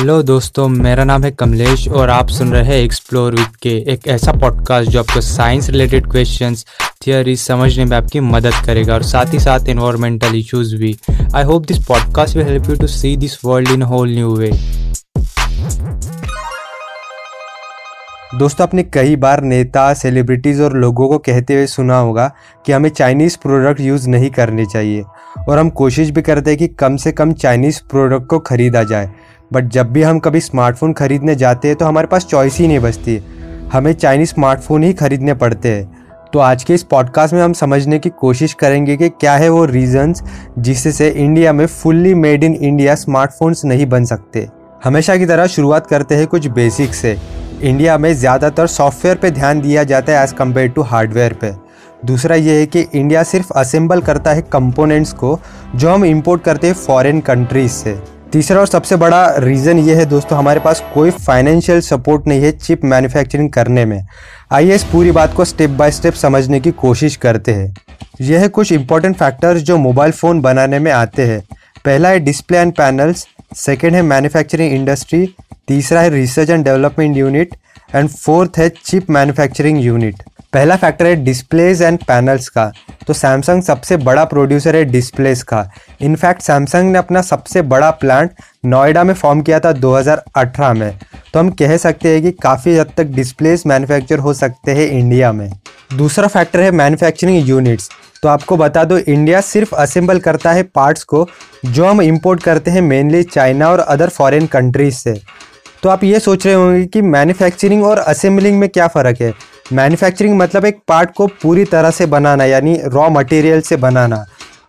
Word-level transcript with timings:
Hello 0.00 0.22
दोस्तों, 0.22 0.66
मेरा 0.68 1.04
नाम 1.04 1.24
है 1.24 1.30
कमलेश 1.30 1.86
और 1.88 2.10
आप 2.10 2.28
सुन 2.28 2.52
रहे 2.52 2.64
हैं 2.64 2.76
एक्सप्लोर 2.84 3.34
विद 3.34 3.56
के 3.62 3.70
एक 3.92 4.06
ऐसा 4.08 4.32
पॉडकास्ट 4.32 4.90
जो 4.90 5.00
आपको 5.00 5.20
साइंस 5.20 5.68
रिलेटेड 5.70 6.06
क्वेश्चंस 6.06 6.64
थियोरी 7.06 7.34
समझने 7.36 7.84
में 7.84 7.96
आपकी 7.96 8.20
मदद 8.20 8.54
करेगा 8.66 8.94
और 8.94 9.02
साथ 9.02 9.32
ही 9.32 9.38
साथ 9.38 9.68
इन्वायरमेंटल 9.68 10.34
इश्यूज़ 10.34 10.74
भी। 10.76 10.96
I 11.34 11.42
hope 11.42 11.66
this 11.66 11.84
podcast 11.84 12.36
will 12.36 12.46
help 12.46 12.70
you 12.70 12.76
to 12.76 12.86
see 12.86 13.16
this 13.16 13.38
world 13.44 13.70
in 13.70 13.82
whole 13.82 14.14
new 14.14 14.34
way 14.36 14.50
दोस्तों, 18.38 18.66
आपने 18.66 18.82
कई 18.82 19.16
बार 19.16 19.40
नेता 19.42 19.92
सेलिब्रिटीज़ 19.94 20.62
और 20.62 20.76
लोगों 20.76 21.08
को 21.08 21.18
कहते 21.18 21.54
हुए 21.54 21.66
सुना 21.66 21.98
होगा 21.98 22.32
कि 22.66 22.72
हमें 22.72 22.90
चाइनीज़ 22.90 23.36
प्रोडक्ट 23.42 23.80
यूज़ 23.80 24.08
नहीं 24.08 24.30
करने 24.30 24.66
चाहिए 24.66 25.02
और 25.48 25.58
हम 25.58 25.70
कोशिश 25.70 26.10
भी 26.10 26.22
करते 26.22 26.50
हैं 26.50 26.58
कि 26.58 26.68
कम 26.68 26.96
से 26.96 27.12
कम 27.12 27.32
चाइनीज़ 27.32 27.80
प्रोडक्ट 27.90 28.26
को 28.26 28.38
ख़रीदा 28.38 28.82
जाए। 28.82 29.10
बट 29.50 29.68
जब 29.68 29.92
भी 29.92 30.02
हम 30.02 30.18
कभी 30.18 30.40
स्मार्टफ़ोन 30.40 30.92
ख़रीदने 30.92 31.34
जाते 31.34 31.68
हैं 31.68 31.76
तो 31.76 31.84
हमारे 31.84 32.06
पास 32.06 32.26
चॉइस 32.26 32.58
ही 32.58 32.68
नहीं 32.68 32.78
बचती। 32.80 33.16
हमें 33.72 33.92
चाइनीज़ 33.92 34.30
स्मार्टफ़ोन 34.30 34.82
ही 34.82 34.92
ख़रीदने 34.94 35.34
पड़ते 35.34 35.72
हैं। 35.72 36.28
तो 36.32 36.38
आज 36.38 36.62
के 36.64 36.74
इस 36.74 36.82
पॉडकास्ट 36.82 37.34
में 37.34 37.40
हम 37.42 37.52
समझने 37.52 37.98
की 37.98 38.10
कोशिश 38.10 38.52
करेंगे 38.54 38.96
कि 38.96 39.08
क्या 39.10 39.32
है 39.34 39.48
वो 39.48 39.64
रीजंस 39.64 40.22
जिससे 40.58 41.08
इंडिया 41.08 41.52
में 41.52 41.64
fully 41.66 42.14
made 42.14 42.44
in 42.44 42.54
India 42.54 42.94
smartphones 42.94 43.64
नहीं 43.64 43.86
बन 43.86 44.04
सकते। 44.04 44.46
हमेशा 44.84 45.16
की 45.16 45.26
तरह 45.26 45.46
शुरुआत 45.46 45.86
करते 45.86 46.14
हैं 46.14 46.26
कुछ 46.26 46.46
बेसिक 46.48 46.94
से। 46.94 47.16
इंडिया 47.62 47.96
में 47.98 48.12
ज़्यादातर 48.14 48.66
सॉफ्टवेयर 48.68 49.16
पे 49.16 49.30
ध्यान 49.30 49.60
दिया 49.60 49.84
जाता 49.84 50.12
है 50.12 50.22
एज़ 50.24 50.34
कंपेयर 50.34 50.68
टू 50.68 50.82
हार्डवेयर 50.82 51.32
पे। 51.40 51.52
दूसरा 52.04 52.36
ये 52.36 52.58
है 52.60 52.66
कि 52.66 52.86
इंडिया 52.94 53.22
सिर्फ़ 53.24 53.52
असेंबल 53.52 54.00
करता 54.00 54.32
है 54.32 54.42
कंपोनेंट्स 54.42 55.12
को, 55.12 55.38
जो 55.76 55.90
हम 55.90 56.04
इंपोर्ट 56.04 56.42
करते 56.42 56.66
हैं 56.66 56.74
फॉरेन 56.76 57.20
कंट्रीज़ 57.20 57.72
से। 57.72 57.98
तीसरा 58.32 58.60
और 58.60 58.66
सबसे 58.66 58.96
बड़ा 58.96 59.24
रीज़न 59.38 59.78
ये 59.78 59.94
है 59.94 60.04
दोस्तों, 60.06 60.36
हमारे 60.38 60.60
पास 60.60 60.82
कोई 60.94 61.10
फाइनेंशियल 61.10 61.80
सपोर्ट 61.80 62.26
नहीं 62.26 62.42
है 62.42 62.50
चिप 62.52 62.84
मैन्युफैक्चरिंग 62.84 63.48
करने 63.52 63.84
में। 63.84 64.02
आइए 64.52 64.74
इस 64.74 64.84
पूरी 64.84 65.10
बात 65.12 65.34
को 65.34 65.44
स्टेप 65.44 65.70
बाय 65.70 65.90
स्टेप 65.90 66.14
समझने 66.14 66.60
की 66.60 66.70
कोशिश 66.72 67.16
करते 67.16 67.52
हैं। 67.52 67.74
यह 68.20 68.40
है 68.40 68.48
कुछ 68.48 68.72
इंपॉर्टेंट 68.72 69.16
फैक्टर्स 69.16 69.62
जो 69.62 69.76
मोबाइल 69.78 70.12
फ़ोन 70.12 70.40
बनाने 70.40 70.78
में 70.78 70.90
आते 70.92 71.26
हैं। 71.26 71.40
पहला 71.84 72.08
है 72.08 72.20
डिस्प्ले 72.20 72.58
एंड 72.58 72.72
पैनल्स 72.72 73.26
सेकेंड 73.56 73.94
है 73.94 74.02
मैन्युफैक्चरिंग 74.04 74.72
इंडस्ट्री 74.74 75.26
तीसरा 75.68 76.00
है 76.00 76.10
research 76.10 76.50
and 76.50 76.64
development 76.64 77.16
unit 77.16 77.56
and 77.94 78.08
fourth 78.08 78.58
है 78.58 78.68
चिप 78.84 79.10
मैन्युफैक्चरिंग 79.10 79.84
यूनिट 79.84 80.22
पहला 80.52 80.76
फैक्टर 80.76 81.06
है 81.06 81.14
डिस्प्लेज 81.16 81.82
एंड 81.82 81.98
पैनल्स 81.98 82.48
का। 82.48 82.64
तो 83.06 83.12
सैमसंग 83.12 83.62
सबसे 83.62 83.96
बड़ा 83.96 84.24
प्रोड्यूसर 84.24 84.76
है 84.76 84.84
डिस्प्लेस 84.84 85.42
का। 85.42 85.68
इनफैक्ट 86.00 86.42
सैमसंग 86.42 86.90
ने 86.92 86.98
अपना 86.98 87.22
सबसे 87.22 87.62
बड़ा 87.62 87.90
प्लांट 87.90 88.30
नोएडा 88.64 89.04
में 89.04 89.12
फॉर्म 89.14 89.42
किया 89.42 89.60
था 89.60 89.72
2018 89.74 90.72
में। 90.74 90.98
तो 91.34 91.40
हम 91.40 91.50
कह 91.50 91.76
सकते 91.76 92.08
हैं 92.08 92.22
कि 92.22 92.30
काफ़ी 92.32 92.76
हद 92.76 92.90
तक 92.96 93.04
डिस्प्लेस 93.06 93.66
मैन्युफैक्चर 93.66 94.18
हो 94.18 94.32
सकते 94.34 94.72
हैं 94.72 94.86
इंडिया 94.88 95.32
में। 95.32 95.50
दूसरा 95.96 96.28
फैक्टर 96.28 96.60
है 96.60 96.70
मैन्युफैक्चरिंग 96.70 97.48
यूनिट्स 97.48 97.90
तो 98.22 98.28
आपको 98.28 98.56
बता 98.56 98.84
दो 98.84 98.98
इंडिया 98.98 99.40
सिर्फ़ 99.40 99.74
असेंबल 99.74 100.18
करता 100.18 100.52
है 100.52 100.62
पार्ट्स 100.64 101.04
को, 101.04 101.26
जो 101.66 101.84
हम 101.86 102.02
इम्पोर्ट 102.02 102.42
करते 102.42 102.70
हैं 102.70 102.80
मेनली 102.80 103.22
चाइना 103.22 103.68
और 103.68 103.78
अदर 103.78 104.08
फॉरेन 104.08 104.46
कंट्रीज़ 104.46 104.96
से। 104.96 105.20
तो 105.82 105.88
आप 105.88 106.04
ये 106.04 106.18
सोच 106.20 106.46
रहे 106.46 106.54
होंगे 106.54 106.84
कि 106.86 107.02
मैन्युफैक्चरिंग 107.02 107.84
और 107.84 107.98
असेंबलिंग 107.98 108.58
में 108.58 108.68
क्या 108.68 108.88
फ़र्क 108.88 109.20
है? 109.20 109.32
मैन्युफैक्चरिंग 109.72 110.38
मतलब 110.38 110.64
एक 110.64 110.78
पार्ट 110.88 111.10
को 111.16 111.26
पूरी 111.26 111.64
तरह 111.64 111.90
से 111.90 112.06
बनाना, 112.06 112.44
यानी 112.44 112.80
रॉ 112.84 113.08
मटेरियल 113.10 113.60
से 113.60 113.76
बनाना। 113.76 114.24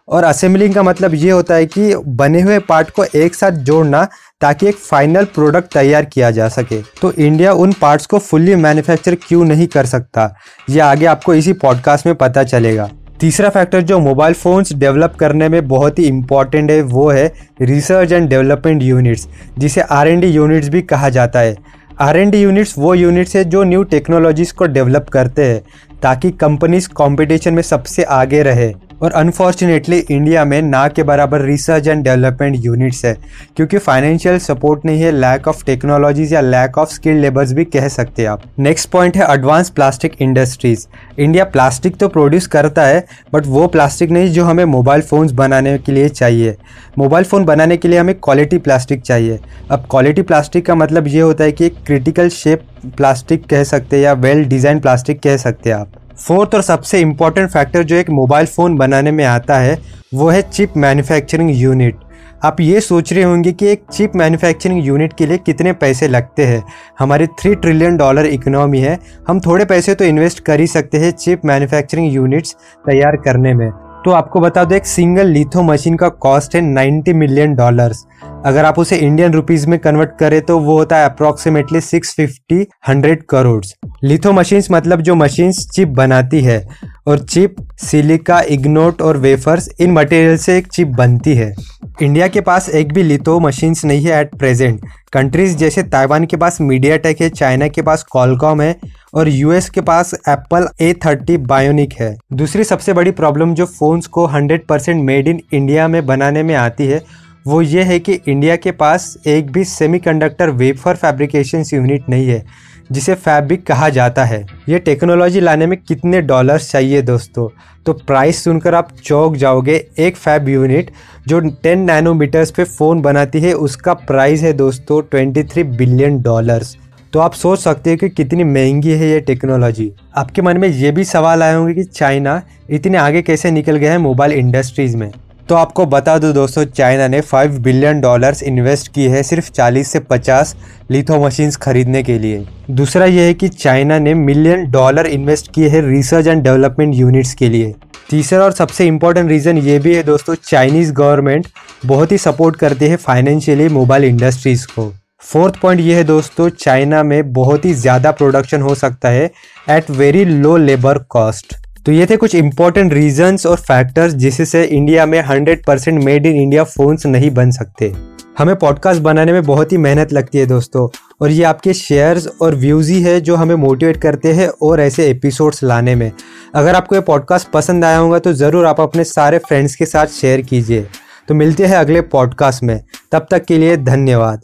और 0.08 0.24
असेंबलिंग 0.24 0.74
का 0.76 0.84
मतलब 0.84 1.14
ये 1.14 1.32
होता 1.32 1.56
है 1.56 1.66
कि 1.66 1.96
बने 1.96 2.42
हुए 2.42 2.60
पार्ट 2.60 2.90
को 2.90 3.04
एक 3.16 3.36
साथ 3.36 3.52
जोड़ना 3.52 4.08
ताकि 4.42 4.68
एक 4.68 4.76
फाइनल 4.76 5.26
प्रोडक्ट 5.26 5.74
तैयार 5.74 6.06
किया 6.06 6.32
जा 6.32 6.48
सके। 6.48 6.82
तो 7.02 7.12
इंडिया 7.12 7.54
उन 7.54 7.74
पार्ट्स 7.74 8.06
को 8.06 8.20
फुल्ली 8.20 8.56
मैन्युफैक्चर 8.56 9.16
क्यों 9.16 9.46
नहीं 9.46 9.68
कर 9.68 9.86
सकता? 9.86 10.36
ये 10.70 10.80
आगे 10.80 11.06
आपको 11.06 11.34
इसी 11.34 11.54
पॉडकास्ट 11.54 12.06
में 12.06 12.16
पता 12.16 12.44
चलेगा। 12.44 12.90
तीसरा 13.20 13.50
फैक्टर 13.50 13.82
जो 13.82 14.00
मोबाइल 14.00 14.34
फ़ोन्स 14.34 14.74
डेवलप 14.74 15.16
करने 15.20 15.50
में 15.50 15.68
बहुत 15.68 16.00
ही 16.00 16.04
इंपॉर्टेंट 16.04 16.72
है, 16.72 16.82
वो 16.82 17.10
है 17.10 17.34
रिसर्च 17.62 18.12
एंड 18.12 18.30
डेवलपमेंट 18.30 18.82
यूनिट्स 18.84 19.28
जिसे 19.58 19.82
आर 19.82 20.08
यूनिट्स 20.08 20.70
भी 20.70 20.82
कहा 20.82 21.10
जाता 21.10 21.40
है। 21.40 21.58
आर 22.02 22.18
एन 22.18 22.30
डी 22.30 22.42
यूनिट्स 22.42 22.74
वो 22.78 22.94
यूनिट्स 22.96 23.36
है 23.36 23.44
जो 23.46 23.64
न्यू 23.64 23.82
टेक्नोलॉजीज़ 23.84 24.54
को 24.54 24.66
डेवलप 24.66 25.10
करते 25.10 25.44
हैं, 25.46 25.62
ताकि 26.02 26.32
कंपनीज़ 26.32 26.88
कंपटीशन 26.90 27.54
में 27.54 27.62
सबसे 27.62 28.04
आगे 28.04 28.42
रहे। 28.44 28.74
और 29.02 29.12
अनफॉर्चुनेटली 29.14 29.98
इंडिया 30.00 30.44
में 30.46 30.62
ना 30.62 30.88
के 30.90 31.04
बराबर 31.04 31.42
रिसर्च 31.42 31.88
एंड 31.88 32.04
डेवलपमेंट 32.04 32.56
यूनिट्स 32.66 33.04
है, 33.06 33.16
क्योंकि 33.56 33.78
फाइनेंशियल 33.80 34.38
सपोर्ट 34.40 34.86
नहीं 34.86 35.02
है 35.02 35.12
लैक 35.12 35.48
ऑफ़ 35.48 35.64
टेक्नोलॉजीज़ 35.66 36.34
या 36.34 36.42
लैक 36.42 36.78
ऑफ़ 36.78 36.90
स्किल 36.92 37.18
लेबर्स 37.18 37.54
भी 37.54 37.66
कह 37.68 37.88
सकते 37.90 38.22
हैं 38.22 38.30
आप। 38.30 38.42
नेक्स्ट 38.60 38.90
पॉइंट 38.92 39.18
है 39.18 39.32
advance 39.34 39.70
plastic 39.72 40.22
industries 40.22 40.86
India 41.20 41.46
plastic 41.48 41.98
तो 41.98 42.08
प्रोड्यूस 42.10 42.48
करता 42.50 42.86
है 42.86 43.06
बट 43.34 43.48
वो 43.48 43.68
प्लास्टिक 43.70 44.12
नहीं 44.12 44.32
जो 44.32 44.46
हमें 44.46 44.64
मोबाइल 44.68 45.02
फ़ोन्स 45.04 45.32
बनाने 45.34 45.78
के 45.78 45.92
लिए 45.92 46.10
चाहिए। 46.10 46.56
मोबाइल 46.98 47.26
फ़ोन 47.26 47.46
बनाने 47.46 47.78
के 47.78 47.88
लिए 47.88 48.00
हमें 48.00 48.14
क्वालिटी 48.16 48.58
प्लास्टिक 48.60 49.02
चाहिए। 49.02 49.40
अब 49.72 49.86
क्वालिटी 49.92 50.22
प्लास्टिक 50.24 50.66
का 50.66 50.76
मतलब 50.76 51.08
ये 51.08 51.22
होता 51.22 51.44
है 51.44 51.52
कि 51.52 51.66
एक 51.66 51.84
क्रिटिकल 51.88 52.30
शेप 52.32 52.64
प्लास्टिक 52.98 53.46
कह 53.46 53.64
सकते 53.64 53.96
हैं 53.96 54.04
या 54.04 54.14
वेल 54.16 54.44
डिज़ाइन 54.46 54.80
प्लास्टिक 54.80 55.20
कह 55.22 55.38
सकते 55.38 55.70
हैं 55.70 55.78
आप। 55.78 55.92
फोर्थ 56.28 56.56
और 56.56 56.62
सबसे 56.62 57.00
इंपॉर्टेंट 57.00 57.50
फैक्टर 57.50 57.84
जो 57.84 57.96
एक 57.96 58.10
मोबाइल 58.10 58.46
फ़ोन 58.46 58.76
बनाने 58.76 59.12
में 59.12 59.26
आता 59.26 59.58
है, 59.58 59.78
वो 60.14 60.30
है 60.30 60.42
चिप 60.42 60.74
मैन्युफैक्चरिंग 60.78 61.52
यूनिट 61.52 62.00
आप 62.44 62.60
ये 62.60 62.80
सोच 62.82 63.12
रहे 63.14 63.24
होंगे 63.24 63.52
कि 63.52 63.68
एक 63.68 63.84
चिप 63.92 64.12
मैन्युफैक्चरिंग 64.16 64.86
यूनिट 64.86 65.14
के 65.14 65.26
लिए 65.26 65.38
कितने 65.38 65.74
पैसे 65.74 66.08
लगते 66.08 66.46
हैं? 66.46 66.64
हमारी 67.00 67.28
थ्री 67.28 67.54
ट्रिलियन 67.56 67.98
डॉलर 67.98 68.26
इकोनॉमी 68.26 68.80
है। 68.80 68.98
हम 69.28 69.40
थोड़े 69.40 69.66
पैसे 69.66 69.96
तो 69.96 70.06
इन्वेस्ट 70.06 70.40
कर 70.40 70.60
ही 70.60 70.68
सकते 70.68 70.98
हैं 70.98 71.12
चिप 71.12 71.42
मैन्युफैक्चरिंग 71.46 72.14
यूनिट्स 72.14 72.56
तैयार 72.86 73.16
करने 73.16 73.54
में। 73.54 73.70
तो 74.06 74.12
आपको 74.12 74.40
बता 74.40 74.64
दो, 74.64 74.76
एक 74.76 74.86
सिंगल 74.86 75.28
लिथो 75.28 75.64
मशीन 75.64 75.96
का 75.96 76.10
कॉस्ट 76.10 76.56
है 76.56 76.62
90 76.62 77.14
मिलियन 77.14 77.54
डॉलर्स 77.56 78.06
अगर 78.46 78.66
आप 78.66 78.80
उसे 78.80 78.98
इंडियन 78.98 79.34
रुपीज़ 79.34 79.68
में 79.68 79.78
कन्वर्ट 79.80 80.12
करें 80.20 80.42
तो 80.42 80.58
वो 80.60 80.78
होता 80.78 80.98
है 80.98 81.06
अप्रोक्सीमेटली 81.06 81.80
650 81.82 82.66
100 82.90 83.16
करोड़ 83.30 83.66
लिथो 84.04 84.32
मशीन्स 84.32 84.72
मतलब 84.72 85.02
जो 85.02 85.16
मशीन्स 85.16 85.68
चिप 85.70 85.88
बनाती 85.88 86.42
है 86.42 86.66
और 87.08 87.20
चिप 87.20 87.56
सिलिका 87.82 88.40
इग्नोट 88.50 89.02
और 89.02 89.18
वेफर्स 89.18 89.70
इन 89.80 89.92
मटेरियल 89.92 90.38
से 90.38 90.58
एक 90.58 90.68
चिप 90.68 90.88
बनती 90.88 91.34
है. 91.36 91.54
इंडिया 92.02 92.28
के 92.28 92.42
पास 92.42 92.70
एक 92.70 92.94
भी 92.94 93.04
लिथो 93.04 93.40
मशीन्स 93.40 93.86
नहीं 93.86 94.06
है 94.06 94.20
एट 94.22 94.36
प्रेजेंट 94.36 94.82
कंट्रीज़ 95.14 95.56
जैसे 95.58 95.84
ताइवान 95.84 96.26
के 96.26 96.38
पास 96.38 96.62
मीडिया 96.62 96.98
टेक 96.98 97.22
है 97.22 97.30
चाइना 97.30 97.68
के 97.68 97.82
पास 97.82 98.04
कॉलकॉम 98.04 98.62
है 98.62 98.76
और 99.14 99.30
यूएस 99.30 99.70
के 99.70 99.82
पास 99.82 100.14
एप्पल 100.30 100.68
ए 100.82 100.94
थर्टी 101.06 101.38
बायोनिक 101.38 101.94
है. 101.94 102.16
दूसरी 102.34 102.64
सबसे 102.64 102.94
बड़ी 102.94 103.12
प्रॉब्लम 103.12 103.54
जो 103.54 103.66
फोन्स 103.66 104.08
को 104.08 104.28
100 104.28 104.66
परसेंट 104.70 105.04
मेड 105.06 105.28
इन 105.28 105.42
इंडिया 105.54 105.88
में 105.88 106.06
बनाने 106.06 106.44
में 106.44 106.56
आती 106.56 106.88
है 106.88 107.02
वो 107.46 107.62
ये 107.62 107.84
है 107.84 108.00
कि 108.00 108.14
इंडिया 108.28 108.56
के 108.56 108.72
पास 108.72 109.16
एक 109.28 109.52
भी 109.52 109.64
सेमीकंडक्टर 109.64 110.50
वेफर 110.50 110.96
फैब्रिकेशन 110.96 111.64
यूनिट 111.74 112.10
नहीं 112.10 112.28
है, 112.28 112.44
जिसे 112.92 113.14
फैब्रिक 113.16 113.66
कहा 113.66 113.90
जाता 113.90 114.26
है। 114.26 114.46
ये 114.70 114.80
टेक्नोलॉजी 114.80 115.40
लाने 115.40 115.68
में 115.68 115.78
कितने 115.80 116.22
डॉलर्स 116.22 116.72
चाहिए 116.72 117.02
दोस्तों? 117.02 117.48
तो 117.86 117.94
प्राइस 117.94 118.44
सुनकर 118.44 118.76
आप 118.76 118.92
चौक 119.04 119.36
जाओगे, 119.36 119.86
एक 120.00 120.18
फैब 120.18 120.50
यूनिट 120.50 120.92
जो 121.28 121.42
10 121.42 121.78
नैनोमीटर्स 121.78 122.52
पे 122.52 122.64
फ़ोन 122.64 123.02
बनाती 123.02 123.40
है, 123.40 123.54
उसका 123.54 123.94
प्राइस 123.94 124.42
है 124.42 124.54
दोस्तों 124.54 125.02
23 125.12 125.64
बिलियन 125.78 126.22
डॉलर्स 126.22 126.78
तो 127.14 127.20
आप 127.20 127.34
सोच 127.34 127.60
सकते 127.60 127.92
हो 127.92 127.98
कि 127.98 128.10
कितनी 128.10 128.44
महँगी 128.44 128.92
है 128.92 129.10
ये 129.10 129.20
टेक्नोलॉजी 129.20 129.92
आपके 130.18 130.42
मन 130.42 130.58
में 130.58 130.68
ये 130.68 130.92
भी 130.92 131.04
सवाल 131.04 131.44
आए 131.44 131.56
होंगे 131.56 131.74
कि 131.74 131.84
चाइना 131.84 132.42
इतने 132.70 132.98
आगे 132.98 133.22
कैसे 133.22 133.52
निकल 133.52 133.78
गया 133.78 133.92
है 133.92 133.98
मोबाइल 133.98 134.32
इंडस्ट्रीज़ 134.32 134.96
में। 134.98 135.12
तो 135.52 135.56
आपको 135.56 135.86
बता 135.86 136.18
दूँ 136.18 136.32
दोस्तों, 136.34 136.64
चाइना 136.66 137.08
ने 137.08 137.20
5 137.24 137.58
बिलियन 137.62 138.00
डॉलर्स 138.02 138.42
इन्वेस्ट 138.44 138.88
की 138.94 139.06
है 139.06 139.22
सिर्फ़ 139.24 139.50
40 139.52 139.88
से 139.88 140.00
50 140.02 140.54
लिथो 140.92 141.18
मशीन्स 141.26 141.56
खरीदने 141.58 142.04
के 142.04 142.18
लिए। 142.20 142.46
दूसरा 142.72 143.06
यह 143.06 143.24
है 143.24 143.34
कि 143.34 143.48
चाइना 143.48 143.98
ने 144.00 144.14
मिलियन 144.14 144.64
डॉलर 144.72 145.08
इन्वेस्ट 145.08 145.52
किए 145.54 145.70
हैं 145.70 145.82
रिसर्च 145.82 146.28
एंड 146.28 146.44
डेवलपमेंट 146.44 146.94
यूनिट्स 146.96 147.34
के 147.34 147.50
लिए। 147.50 147.74
तीसरा 148.10 148.44
और 148.44 148.52
सबसे 148.52 148.88
इम्पोर्टेंट 148.88 149.30
रीज़न 149.30 149.58
ये 149.58 149.78
भी 149.80 149.96
है 149.96 150.04
दोस्तों 150.04 150.36
चाइनीज़ 150.44 150.94
गवर्नमेंट 150.94 151.48
बहुत 151.86 152.12
ही 152.12 152.18
सपोर्ट 152.20 152.56
करती 152.56 152.86
है 152.86 152.96
फाइनेंशियली 152.98 153.68
मोबाइल 153.70 154.04
इंडस्ट्रीज़ 154.04 154.66
को। 154.68 154.92
फोर्थ 155.24 155.60
पॉइंट 155.62 155.82
ये 155.82 155.96
है 155.96 156.04
दोस्तों, 156.04 156.48
चाइना 156.50 157.04
में 157.04 157.34
बहुत 157.34 157.66
ही 157.66 157.74
ज़्यादा 157.76 158.12
प्रोडक्शन 158.14 158.62
हो 158.62 158.76
सकता 158.76 159.10
है 159.10 159.30
at 159.70 159.92
very 159.92 160.24
low 160.26 160.56
labour 160.60 160.98
cost 161.10 161.56
तो 161.86 161.92
ये 161.92 162.06
थे 162.06 162.16
कुछ 162.18 162.34
इंपॉर्टेंट 162.36 162.92
रीजंस 162.94 163.46
और 163.46 163.58
फैक्टर्स 163.58 164.14
जिससे 164.14 164.64
इंडिया 164.64 165.06
में 165.06 165.22
100 165.22 165.64
percent 165.68 166.04
made 166.04 166.26
in 166.26 166.36
India 166.36 166.64
phones 166.64 167.06
नहीं 167.06 167.30
बन 167.32 167.52
सकते। 167.52 167.92
हमें 168.38 168.56
पॉडकास्ट 168.56 169.02
बनाने 169.02 169.34
में 169.34 169.44
बहुत 169.44 169.72
ही 169.72 169.78
मेहनत 169.78 170.14
लगती 170.14 170.38
है 170.38 170.46
दोस्तों, 170.46 170.88
और 171.22 171.32
ये 171.32 171.44
आपके 171.44 171.74
शेयर्स 171.74 172.28
और 172.42 172.56
व्यूज़ 172.56 172.92
ही 172.92 173.02
है 173.02 173.20
जो 173.22 173.36
हमें 173.36 173.56
मोटिवेट 173.56 173.98
करते 174.02 174.34
हैं 174.34 174.48
और 174.62 174.82
ऐसे 174.82 175.08
एपिसोड्स 175.10 175.64
लाने 175.64 175.96
में। 175.96 176.12
अगर 176.56 176.76
आपको 176.76 176.96
ये 176.96 177.02
पॉडकास्ट 177.02 177.50
पसंद 177.50 177.86
आया 177.86 177.98
होगा 177.98 178.20
तो 178.20 178.34
ज़रूर 178.34 178.66
आप 178.66 178.82
अपने 178.82 179.04
सारे 179.04 179.38
फ्रेंड्स 179.40 179.76
के 179.76 179.86
साथ 179.86 180.08
शेयर 180.20 180.42
कीजिए। 180.42 180.86
तो 181.28 181.34
मिलते 181.34 181.66
हैं 181.66 181.78
अगले 181.78 182.02
पॉडकास्ट 182.14 182.64
में। 182.64 182.80
तब 183.12 183.28
तक 183.32 183.46
के 183.46 183.58
लिए 183.58 183.78
धन्यवाद। 183.78 184.42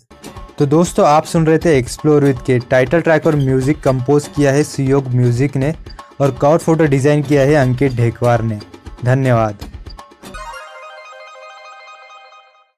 तो 0.57 0.65
दोस्तों, 0.65 1.05
आप 1.07 1.25
सुन 1.25 1.45
रहे 1.47 1.57
थे 1.57 1.75
एक्सप्लोर 1.77 2.23
विद 2.23 2.37
के 2.45 2.57
टाइटल 2.59 3.01
ट्रैक 3.01 3.25
और 3.27 3.35
म्यूज़िक 3.35 3.79
कंपोज 3.81 4.27
किया 4.35 4.51
है 4.51 4.63
सुयोग 4.63 5.07
म्यूज़िक 5.07 5.57
ने 5.57 5.73
और 6.21 6.31
कवर 6.41 6.57
फ़ोटो 6.57 6.85
डिज़ाइन 6.85 7.21
किया 7.23 7.41
है 7.41 7.55
अंकित 7.55 7.93
ढेकवार 7.95 8.41
ने। 8.41 8.59
धन्यवाद। 9.05 9.63